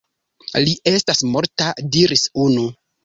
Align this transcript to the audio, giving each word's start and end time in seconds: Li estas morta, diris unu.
Li 0.63 0.71
estas 0.93 1.21
morta, 1.35 1.67
diris 1.97 2.25
unu. 2.47 2.65